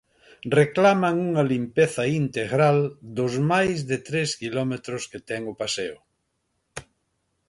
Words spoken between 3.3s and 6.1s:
máis de tres quilómetros que ten o paseo.